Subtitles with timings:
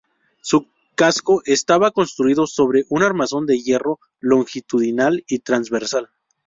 [0.41, 6.09] Su casco, estaba construido sobre un armazón de hierro longitudinal y transversal.